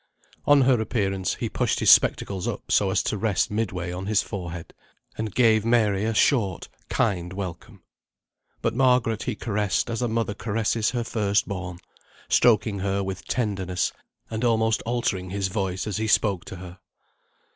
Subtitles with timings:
[0.47, 4.23] On her appearance he pushed his spectacles up so as to rest midway on his
[4.23, 4.73] forehead,
[5.15, 7.83] and gave Mary a short, kind welcome.
[8.63, 11.77] But Margaret he caressed as a mother caresses her first born;
[12.29, 13.93] stroking her with tenderness,
[14.31, 16.79] and almost altering his voice as he spoke to her.